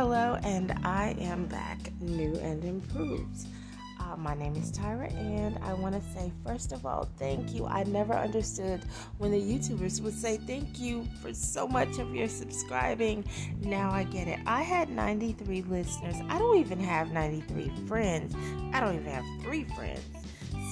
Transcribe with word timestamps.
hello, 0.00 0.38
and 0.44 0.72
I 0.82 1.14
am 1.20 1.44
back, 1.44 1.92
new 2.00 2.34
and 2.36 2.64
improved. 2.64 3.46
Uh, 4.00 4.16
my 4.16 4.32
name 4.34 4.56
is 4.56 4.72
Tyra, 4.72 5.14
and 5.14 5.58
I 5.62 5.74
want 5.74 5.94
to 5.94 6.00
say, 6.12 6.32
first 6.42 6.72
of 6.72 6.86
all, 6.86 7.06
thank 7.18 7.52
you. 7.52 7.66
I 7.66 7.82
never 7.82 8.14
understood 8.14 8.82
when 9.18 9.30
the 9.30 9.38
YouTubers 9.38 10.00
would 10.00 10.14
say 10.14 10.38
thank 10.38 10.80
you 10.80 11.06
for 11.20 11.34
so 11.34 11.68
much 11.68 11.98
of 11.98 12.14
your 12.14 12.28
subscribing. 12.28 13.26
Now 13.60 13.90
I 13.90 14.04
get 14.04 14.26
it. 14.26 14.40
I 14.46 14.62
had 14.62 14.88
93 14.88 15.64
listeners. 15.68 16.16
I 16.30 16.38
don't 16.38 16.56
even 16.56 16.80
have 16.80 17.12
93 17.12 17.70
friends. 17.86 18.34
I 18.72 18.80
don't 18.80 18.94
even 18.94 19.12
have 19.12 19.42
three 19.42 19.64
friends. 19.64 20.00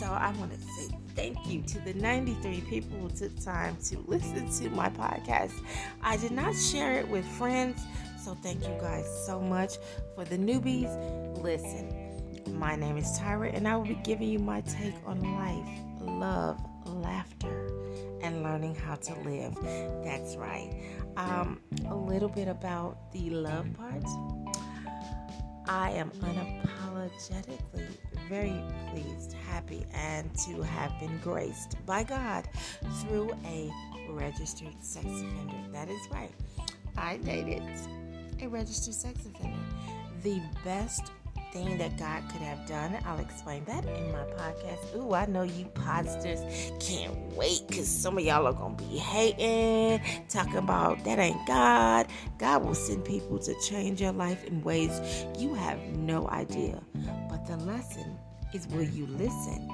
So 0.01 0.06
I 0.06 0.33
want 0.38 0.52
to 0.52 0.59
say 0.59 0.97
thank 1.19 1.48
you 1.48 1.61
to 1.62 1.80
the 1.80 1.93
93 1.95 2.61
people 2.61 2.96
who 2.96 3.09
took 3.09 3.37
time 3.43 3.77
to 3.87 3.98
listen 4.07 4.48
to 4.48 4.71
my 4.71 4.89
podcast. 4.89 5.52
I 6.01 6.16
did 6.16 6.30
not 6.30 6.55
share 6.55 7.01
it 7.01 7.09
with 7.09 7.27
friends, 7.27 7.83
so 8.23 8.37
thank 8.41 8.62
you 8.62 8.75
guys 8.80 9.05
so 9.27 9.41
much. 9.41 9.78
For 10.15 10.25
the 10.25 10.39
newbies, 10.39 11.42
listen. 11.42 11.92
My 12.56 12.77
name 12.77 12.97
is 12.97 13.19
Tyra, 13.19 13.52
and 13.52 13.66
I 13.66 13.77
will 13.77 13.84
be 13.84 13.98
giving 14.05 14.28
you 14.28 14.39
my 14.39 14.61
take 14.61 14.95
on 15.06 15.20
life, 15.34 15.69
love, 16.01 16.61
laughter, 16.87 17.69
and 18.23 18.45
learning 18.45 18.77
how 18.77 18.95
to 18.95 19.14
live. 19.20 19.56
That's 20.05 20.37
right. 20.37 20.73
Um, 21.16 21.61
a 21.89 21.97
little 21.97 22.28
bit 22.28 22.47
about 22.47 23.11
the 23.12 23.30
love 23.30 23.66
part. 23.75 24.05
I 25.66 25.91
am 25.91 26.11
unapologetically 26.11 28.08
very 28.28 28.62
pleased, 28.91 29.34
happy, 29.50 29.84
and 29.95 30.32
to 30.46 30.62
have 30.62 30.98
been 31.00 31.19
graced 31.19 31.77
by 31.86 32.02
God 32.02 32.48
through 33.00 33.32
a 33.46 33.70
registered 34.10 34.74
sex 34.80 35.06
offender. 35.06 35.73
That 35.73 35.88
is 35.88 36.00
right. 36.10 36.33
I 36.96 37.16
dated 37.19 37.62
a 38.41 38.48
registered 38.48 38.94
sex 38.94 39.27
offender. 39.27 39.58
The 40.22 40.41
best 40.64 41.12
thing 41.53 41.78
that 41.78 41.97
God 41.98 42.22
could 42.30 42.42
have 42.42 42.66
done. 42.66 42.98
I'll 43.06 43.19
explain 43.19 43.64
that 43.64 43.84
in 43.84 44.12
my 44.12 44.25
podcast. 44.36 44.97
Ooh, 44.97 45.14
I 45.14 45.27
know 45.27 45.42
you 45.42 45.64
podsters 45.66 46.41
can't 46.81 47.16
wait 47.36 47.62
because 47.66 47.88
some 47.88 48.19
of 48.19 48.25
y'all 48.25 48.47
are 48.47 48.53
going 48.53 48.77
to 48.77 48.84
be 48.84 48.98
hating, 48.98 50.00
talking 50.28 50.56
about 50.56 51.03
that 51.05 51.19
ain't 51.19 51.47
God. 51.47 52.06
God 52.38 52.64
will 52.64 52.75
send 52.75 53.05
people 53.05 53.38
to 53.38 53.55
change 53.62 54.00
your 54.00 54.12
life 54.12 54.44
in 54.44 54.62
ways 54.62 55.00
you 55.38 55.55
have 55.55 55.78
no 55.97 56.28
idea. 56.28 56.81
The 57.48 57.56
lesson 57.64 58.18
is 58.52 58.68
will 58.68 58.82
you 58.82 59.06
listen? 59.06 59.68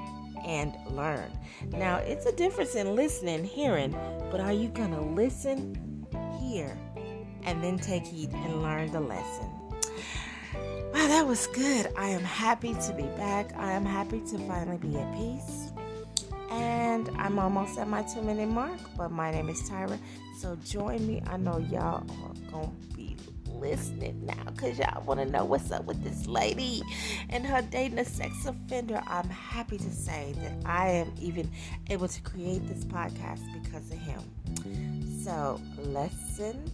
and 0.45 0.75
learn. 0.91 1.31
Now, 1.71 1.97
it's 1.97 2.25
a 2.25 2.31
difference 2.31 2.75
in 2.75 2.95
listening, 2.95 3.43
hearing, 3.43 3.97
but 4.31 4.39
are 4.39 4.53
you 4.53 4.69
going 4.69 4.91
to 4.91 5.01
listen, 5.01 6.05
hear, 6.39 6.77
and 7.43 7.63
then 7.63 7.77
take 7.77 8.05
heed 8.05 8.31
and 8.31 8.61
learn 8.61 8.91
the 8.91 8.99
lesson? 8.99 9.49
Wow, 10.93 11.07
that 11.07 11.25
was 11.27 11.47
good. 11.47 11.91
I 11.97 12.09
am 12.09 12.23
happy 12.23 12.73
to 12.73 12.93
be 12.93 13.03
back. 13.17 13.55
I 13.57 13.71
am 13.71 13.85
happy 13.85 14.21
to 14.21 14.37
finally 14.47 14.77
be 14.77 14.97
at 14.97 15.13
peace. 15.13 15.71
And 16.51 17.09
I'm 17.17 17.37
almost 17.39 17.77
at 17.77 17.87
my 17.87 18.03
two 18.03 18.21
minute 18.21 18.47
mark, 18.47 18.79
but 18.95 19.11
my 19.11 19.31
name 19.31 19.49
is 19.49 19.61
Tyra. 19.69 19.97
So 20.39 20.55
join 20.63 21.05
me. 21.05 21.21
I 21.27 21.37
know 21.37 21.57
y'all 21.57 22.05
are 22.09 22.51
going 22.51 22.71
to 22.71 22.95
be 22.95 23.17
listening 23.59 24.25
now 24.25 24.43
because 24.47 24.77
y'all 24.77 25.03
want 25.03 25.19
to 25.19 25.25
know 25.25 25.45
what's 25.45 25.71
up 25.71 25.85
with 25.85 26.03
this 26.03 26.27
lady 26.27 26.81
and 27.29 27.45
her 27.45 27.61
dating 27.61 27.99
a 27.99 28.05
sex 28.05 28.45
offender. 28.45 29.01
I'm 29.07 29.29
happy 29.29 29.77
to 29.77 29.91
say 29.91 30.33
that 30.37 30.53
I 30.65 30.89
am 30.89 31.13
even 31.19 31.49
able 31.89 32.07
to 32.07 32.21
create 32.21 32.67
this 32.67 32.85
podcast 32.85 33.41
because 33.61 33.91
of 33.91 33.97
him. 33.97 35.21
So, 35.23 35.59
lesson 35.77 36.71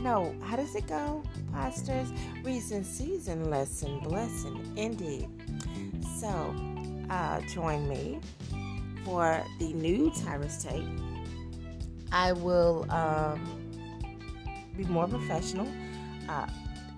no, 0.00 0.34
how 0.42 0.56
does 0.56 0.74
it 0.74 0.86
go? 0.86 1.22
Pastors, 1.52 2.10
reason, 2.42 2.84
season, 2.84 3.50
lesson, 3.50 4.00
blessing, 4.00 4.72
indeed. 4.76 5.28
So, 6.18 6.54
uh, 7.10 7.40
join 7.42 7.86
me 7.86 8.18
for 9.04 9.42
the 9.58 9.74
new 9.74 10.10
Tyrus 10.10 10.64
Tape. 10.64 10.86
I 12.12 12.32
will 12.32 12.90
um, 12.90 13.40
be 14.74 14.84
more 14.84 15.06
professional. 15.06 15.68
Uh, 16.30 16.46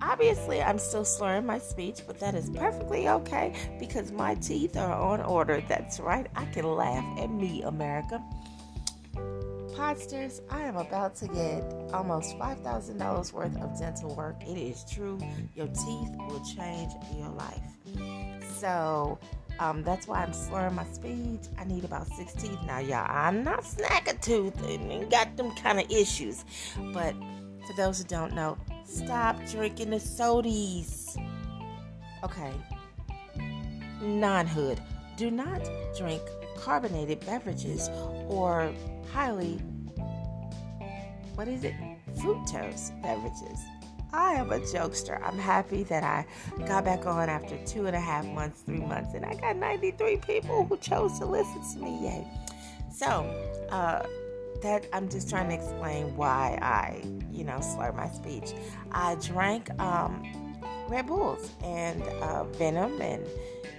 obviously, 0.02 0.62
I'm 0.62 0.78
still 0.78 1.04
slurring 1.04 1.46
my 1.46 1.58
speech, 1.58 2.02
but 2.06 2.20
that 2.20 2.34
is 2.34 2.50
perfectly 2.50 3.08
okay 3.08 3.54
because 3.80 4.12
my 4.12 4.34
teeth 4.34 4.76
are 4.76 4.92
on 4.92 5.22
order. 5.22 5.62
That's 5.68 5.98
right. 5.98 6.26
I 6.36 6.44
can 6.46 6.66
laugh 6.66 7.04
at 7.18 7.30
me, 7.30 7.62
America. 7.62 8.22
Podsters, 9.74 10.42
I 10.50 10.60
am 10.60 10.76
about 10.76 11.16
to 11.16 11.28
get 11.28 11.64
almost 11.94 12.36
$5,000 12.38 13.32
worth 13.32 13.56
of 13.56 13.78
dental 13.78 14.14
work. 14.14 14.36
It 14.42 14.58
is 14.58 14.84
true. 14.84 15.18
Your 15.54 15.68
teeth 15.68 16.10
will 16.28 16.44
change 16.44 16.92
your 17.16 17.30
life. 17.30 17.62
So, 18.58 19.18
um, 19.58 19.82
that's 19.82 20.06
why 20.06 20.22
I'm 20.22 20.34
slurring 20.34 20.74
my 20.74 20.84
speech. 20.84 21.48
I 21.58 21.64
need 21.64 21.84
about 21.84 22.06
six 22.08 22.34
teeth 22.34 22.58
now, 22.66 22.80
y'all. 22.80 23.06
I'm 23.08 23.42
not 23.42 23.64
snack 23.64 24.08
a 24.08 24.14
tooth 24.18 24.62
and 24.62 25.10
got 25.10 25.36
them 25.38 25.54
kind 25.56 25.80
of 25.80 25.90
issues. 25.90 26.44
But 26.92 27.14
for 27.66 27.72
those 27.76 27.98
who 27.98 28.04
don't 28.04 28.34
know, 28.34 28.58
stop 28.84 29.36
drinking 29.50 29.90
the 29.90 29.96
sodies. 29.96 31.16
Okay. 32.24 32.52
Non 34.00 34.46
hood. 34.46 34.80
Do 35.16 35.30
not 35.30 35.68
drink 35.96 36.22
carbonated 36.56 37.20
beverages 37.26 37.88
or 38.28 38.72
highly, 39.12 39.58
what 41.34 41.48
is 41.48 41.64
it? 41.64 41.74
Fructose 42.16 42.90
beverages. 43.02 43.60
I 44.12 44.34
am 44.34 44.52
a 44.52 44.58
jokester. 44.58 45.20
I'm 45.22 45.38
happy 45.38 45.84
that 45.84 46.04
I 46.04 46.26
got 46.66 46.84
back 46.84 47.06
on 47.06 47.28
after 47.28 47.56
two 47.64 47.86
and 47.86 47.96
a 47.96 48.00
half 48.00 48.26
months, 48.26 48.60
three 48.60 48.80
months, 48.80 49.14
and 49.14 49.24
I 49.24 49.34
got 49.34 49.56
93 49.56 50.18
people 50.18 50.66
who 50.66 50.76
chose 50.76 51.18
to 51.18 51.24
listen 51.24 51.62
to 51.72 51.78
me. 51.84 52.04
Yay. 52.04 52.26
So, 52.90 53.06
uh, 53.70 54.06
that 54.62 54.86
I'm 54.92 55.08
just 55.08 55.28
trying 55.28 55.48
to 55.48 55.54
explain 55.54 56.16
why 56.16 56.58
I, 56.62 57.02
you 57.30 57.44
know, 57.44 57.60
slur 57.60 57.92
my 57.92 58.08
speech. 58.08 58.54
I 58.92 59.16
drank 59.16 59.70
um, 59.80 60.22
Red 60.88 61.06
Bulls 61.06 61.50
and 61.62 62.02
uh, 62.02 62.44
Venom 62.44 63.00
and 63.00 63.26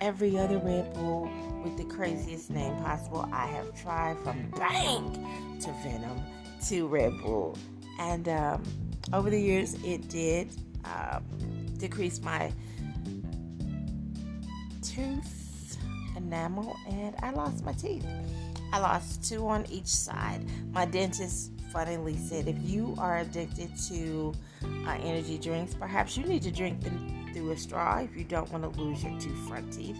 every 0.01 0.37
other 0.37 0.57
Red 0.57 0.93
Bull 0.93 1.29
with 1.63 1.77
the 1.77 1.85
craziest 1.85 2.49
name 2.49 2.75
possible. 2.77 3.27
I 3.31 3.47
have 3.47 3.73
tried 3.81 4.19
from 4.19 4.49
Bang 4.51 5.59
to 5.61 5.71
Venom 5.83 6.21
to 6.67 6.87
Red 6.87 7.17
Bull. 7.21 7.57
And 7.99 8.27
um, 8.27 8.63
over 9.13 9.29
the 9.29 9.39
years, 9.39 9.75
it 9.83 10.09
did 10.09 10.49
um, 10.85 11.23
decrease 11.77 12.21
my 12.21 12.51
tooth 14.81 15.77
enamel 16.15 16.75
and 16.89 17.15
I 17.21 17.31
lost 17.31 17.63
my 17.63 17.73
teeth. 17.73 18.05
I 18.73 18.79
lost 18.79 19.23
two 19.23 19.47
on 19.47 19.67
each 19.69 19.85
side. 19.85 20.43
My 20.71 20.85
dentist 20.85 21.51
funnily 21.71 22.17
said 22.17 22.47
if 22.47 22.57
you 22.63 22.95
are 22.97 23.19
addicted 23.19 23.69
to 23.89 24.33
uh, 24.63 24.97
energy 24.99 25.37
drinks, 25.37 25.75
perhaps 25.75 26.17
you 26.17 26.25
need 26.25 26.41
to 26.41 26.51
drink 26.51 26.81
them 26.81 27.29
through 27.35 27.51
a 27.51 27.57
straw 27.57 27.99
if 27.99 28.17
you 28.17 28.23
don't 28.23 28.51
want 28.51 28.63
to 28.63 28.81
lose 28.81 29.03
your 29.03 29.19
two 29.19 29.35
front 29.47 29.71
teeth. 29.71 29.99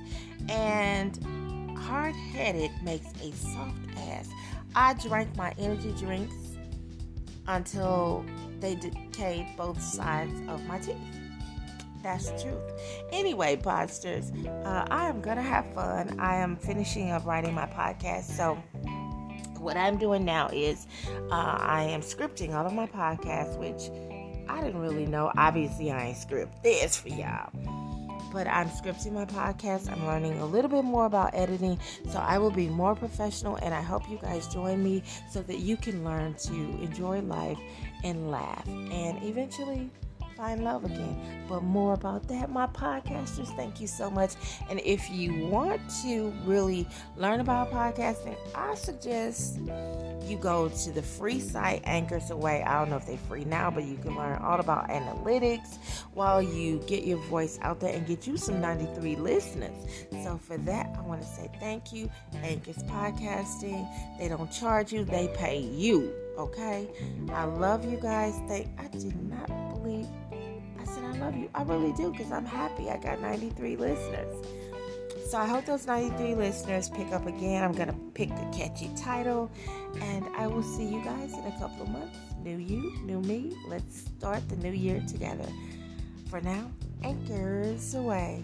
And 0.49 1.77
hard 1.77 2.15
headed 2.15 2.71
makes 2.81 3.05
a 3.21 3.31
soft 3.33 3.77
ass. 3.95 4.27
I 4.75 4.95
drank 4.95 5.35
my 5.37 5.53
energy 5.59 5.91
drinks 5.91 6.33
until 7.47 8.25
they 8.59 8.73
decayed 8.73 9.45
both 9.55 9.79
sides 9.79 10.33
of 10.49 10.65
my 10.65 10.79
teeth. 10.79 10.97
That's 12.03 12.29
the 12.29 12.37
truth. 12.37 13.07
Anyway, 13.11 13.55
podsters, 13.55 14.31
uh, 14.65 14.85
I 14.91 15.07
am 15.07 15.21
going 15.21 15.37
to 15.37 15.43
have 15.43 15.73
fun. 15.73 16.19
I 16.19 16.35
am 16.35 16.57
finishing 16.57 17.11
up 17.11 17.25
writing 17.25 17.53
my 17.53 17.65
podcast. 17.65 18.23
So, 18.23 18.61
what 19.57 19.77
I'm 19.77 19.97
doing 19.97 20.25
now 20.25 20.49
is 20.49 20.85
uh, 21.31 21.57
I 21.59 21.83
am 21.83 22.01
scripting 22.01 22.53
all 22.53 22.65
of 22.65 22.73
my 22.73 22.87
podcasts, 22.87 23.57
which 23.57 23.89
I 24.49 24.61
didn't 24.61 24.81
really 24.81 25.05
know. 25.05 25.31
Obviously, 25.37 25.91
I 25.91 26.07
ain't 26.07 26.17
script 26.17 26.61
this 26.61 26.97
for 26.97 27.07
y'all. 27.07 27.49
But 28.33 28.47
I'm 28.47 28.67
scripting 28.67 29.13
my 29.13 29.25
podcast. 29.25 29.89
I'm 29.89 30.05
learning 30.05 30.39
a 30.39 30.45
little 30.45 30.69
bit 30.69 30.83
more 30.83 31.05
about 31.05 31.33
editing. 31.33 31.79
So 32.09 32.17
I 32.17 32.39
will 32.39 32.51
be 32.51 32.67
more 32.67 32.95
professional. 32.95 33.57
And 33.57 33.73
I 33.73 33.81
hope 33.81 34.09
you 34.09 34.17
guys 34.17 34.47
join 34.47 34.83
me 34.83 35.03
so 35.31 35.41
that 35.43 35.59
you 35.59 35.77
can 35.77 36.03
learn 36.03 36.33
to 36.33 36.53
enjoy 36.81 37.21
life 37.21 37.59
and 38.03 38.31
laugh. 38.31 38.67
And 38.67 39.23
eventually, 39.23 39.91
find 40.43 40.63
love 40.65 40.83
again. 40.83 41.15
But 41.47 41.63
more 41.63 41.93
about 41.93 42.27
that, 42.27 42.49
my 42.49 42.67
podcasters, 42.67 43.55
thank 43.55 43.79
you 43.79 43.87
so 43.87 44.09
much. 44.09 44.33
And 44.69 44.81
if 44.81 45.09
you 45.09 45.45
want 45.45 45.81
to 46.03 46.33
really 46.43 46.85
learn 47.15 47.39
about 47.39 47.71
podcasting, 47.71 48.35
I 48.53 48.75
suggest 48.75 49.59
you 50.27 50.37
go 50.37 50.67
to 50.67 50.91
the 50.91 51.01
free 51.01 51.39
site 51.39 51.81
Anchors 51.85 52.29
Away. 52.29 52.61
I 52.63 52.79
don't 52.79 52.89
know 52.89 52.97
if 52.97 53.05
they're 53.05 53.17
free 53.17 53.45
now, 53.45 53.71
but 53.71 53.85
you 53.85 53.95
can 53.95 54.17
learn 54.17 54.37
all 54.41 54.59
about 54.59 54.89
analytics 54.89 55.77
while 56.13 56.41
you 56.41 56.79
get 56.87 57.05
your 57.05 57.19
voice 57.27 57.57
out 57.61 57.79
there 57.79 57.93
and 57.93 58.05
get 58.05 58.27
you 58.27 58.35
some 58.35 58.59
93 58.59 59.15
listeners. 59.15 59.85
So 60.23 60.37
for 60.37 60.57
that, 60.57 60.93
I 60.97 61.01
want 61.01 61.21
to 61.21 61.27
say 61.27 61.49
thank 61.61 61.93
you. 61.93 62.09
Anchors 62.41 62.83
Podcasting. 62.83 63.87
They 64.19 64.27
don't 64.27 64.51
charge 64.51 64.91
you, 64.91 65.05
they 65.05 65.29
pay 65.35 65.59
you. 65.59 66.13
Okay? 66.37 66.89
I 67.31 67.45
love 67.45 67.89
you 67.89 67.97
guys. 67.97 68.33
Thank 68.47 68.67
I 68.79 68.87
did 68.87 69.15
not 69.29 69.47
believe 69.73 70.07
love 71.23 71.37
you. 71.37 71.49
I 71.55 71.63
really 71.63 71.93
do 71.93 72.11
because 72.11 72.31
I'm 72.31 72.45
happy. 72.45 72.89
I 72.89 72.97
got 72.97 73.21
93 73.21 73.77
listeners. 73.77 74.45
So 75.29 75.37
I 75.37 75.45
hope 75.45 75.65
those 75.65 75.87
93 75.87 76.35
listeners 76.35 76.89
pick 76.89 77.11
up 77.11 77.25
again. 77.25 77.63
I'm 77.63 77.71
going 77.71 77.87
to 77.87 77.97
pick 78.13 78.29
a 78.29 78.51
catchy 78.53 78.91
title. 78.95 79.49
And 80.01 80.25
I 80.35 80.47
will 80.47 80.63
see 80.63 80.85
you 80.85 81.03
guys 81.03 81.33
in 81.33 81.45
a 81.45 81.59
couple 81.59 81.83
of 81.83 81.89
months. 81.89 82.17
New 82.43 82.57
you, 82.57 82.99
new 83.03 83.21
me. 83.21 83.55
Let's 83.67 84.01
start 84.17 84.47
the 84.49 84.57
new 84.57 84.71
year 84.71 85.01
together. 85.07 85.47
For 86.29 86.41
now, 86.41 86.69
anchors 87.03 87.95
away. 87.95 88.43